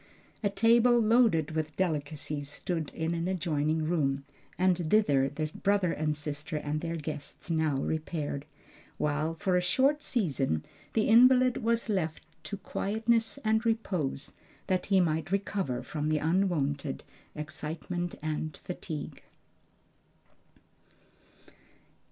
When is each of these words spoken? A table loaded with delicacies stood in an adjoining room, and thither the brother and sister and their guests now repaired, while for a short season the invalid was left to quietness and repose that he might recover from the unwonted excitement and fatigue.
A 0.41 0.49
table 0.49 0.99
loaded 0.99 1.51
with 1.51 1.75
delicacies 1.77 2.49
stood 2.49 2.89
in 2.95 3.13
an 3.13 3.27
adjoining 3.27 3.85
room, 3.87 4.25
and 4.57 4.75
thither 4.89 5.29
the 5.29 5.51
brother 5.61 5.91
and 5.93 6.15
sister 6.15 6.57
and 6.57 6.81
their 6.81 6.95
guests 6.95 7.51
now 7.51 7.75
repaired, 7.77 8.45
while 8.97 9.35
for 9.35 9.55
a 9.55 9.61
short 9.61 10.01
season 10.01 10.63
the 10.93 11.07
invalid 11.07 11.57
was 11.57 11.87
left 11.87 12.23
to 12.45 12.57
quietness 12.57 13.37
and 13.45 13.63
repose 13.63 14.33
that 14.65 14.87
he 14.87 14.99
might 14.99 15.31
recover 15.31 15.83
from 15.83 16.09
the 16.09 16.17
unwonted 16.17 17.03
excitement 17.35 18.15
and 18.23 18.57
fatigue. 18.63 19.21